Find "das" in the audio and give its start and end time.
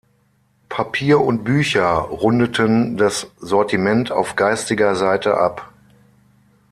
2.97-3.27